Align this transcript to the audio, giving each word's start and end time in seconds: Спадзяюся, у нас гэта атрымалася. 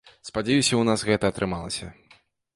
Спадзяюся, 0.29 0.79
у 0.79 0.87
нас 0.89 1.05
гэта 1.11 1.31
атрымалася. 1.35 1.93